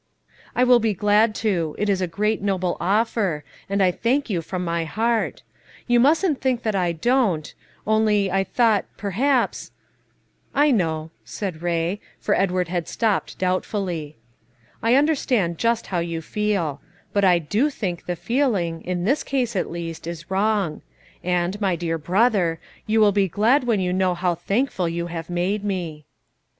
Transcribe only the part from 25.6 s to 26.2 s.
me."